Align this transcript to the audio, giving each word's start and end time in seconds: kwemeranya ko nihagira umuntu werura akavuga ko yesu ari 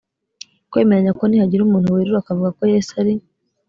kwemeranya 0.69 1.11
ko 1.19 1.23
nihagira 1.25 1.61
umuntu 1.63 1.93
werura 1.95 2.17
akavuga 2.21 2.49
ko 2.57 2.63
yesu 2.73 2.91
ari 3.01 3.13